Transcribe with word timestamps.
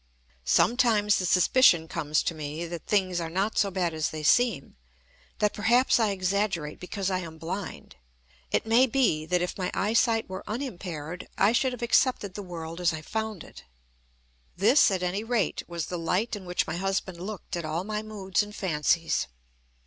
Sometimes 0.49 1.19
the 1.19 1.27
suspicion 1.27 1.87
comes 1.87 2.23
to 2.23 2.33
me 2.33 2.65
that 2.65 2.87
things 2.87 3.19
not 3.19 3.59
so 3.59 3.69
bad 3.69 3.93
as 3.93 4.09
they 4.09 4.23
seem: 4.23 4.75
that 5.37 5.53
perhaps 5.53 5.99
I 5.99 6.09
exaggerate 6.09 6.79
because 6.79 7.11
I 7.11 7.19
am 7.19 7.37
blind. 7.37 7.97
It 8.49 8.65
may 8.65 8.87
be 8.87 9.27
that, 9.27 9.43
if 9.43 9.59
my 9.59 9.69
eyesight 9.75 10.27
were 10.27 10.43
unimpaired, 10.47 11.27
I 11.37 11.51
should 11.51 11.71
have 11.71 11.83
accepted 11.83 12.35
world 12.35 12.81
as 12.81 12.93
I 12.93 13.03
found 13.03 13.43
it. 13.43 13.63
This, 14.57 14.89
at 14.89 15.03
any 15.03 15.23
rate, 15.23 15.61
was 15.67 15.85
the 15.85 15.99
light 15.99 16.35
in 16.35 16.45
which 16.45 16.65
my 16.65 16.77
husband 16.77 17.19
looked 17.19 17.55
at 17.55 17.63
all 17.63 17.83
my 17.83 18.01
moods 18.01 18.41
and 18.41 18.55
fancies. 18.55 19.27